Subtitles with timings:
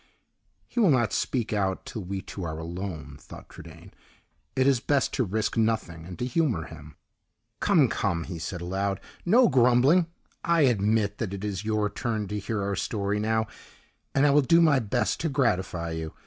[0.67, 3.93] "He will not speak out till we two are alone," thought Trudaine.
[4.55, 6.95] "It is best to risk nothing, and to humor him."
[7.59, 10.07] "Come, come," he said aloud; "no grumbling.
[10.43, 13.45] I admit that it is your turn to hear our story now;
[14.15, 16.15] and I will do my best to gratify you.